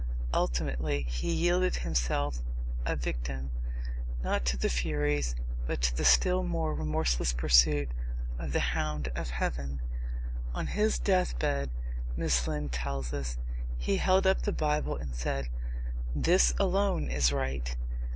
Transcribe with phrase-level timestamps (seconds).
[0.33, 2.39] Ultimately he yielded himself
[2.87, 3.51] a victim,
[4.23, 5.35] not to the furies,
[5.67, 7.91] but to the still more remorseless pursuit
[8.39, 9.79] of the Hound of Heaven.
[10.55, 11.69] On his death bed,
[12.15, 13.37] Miss Lind tells us,
[13.77, 15.49] he held up the Bible and said:
[16.15, 17.77] "This alone is right."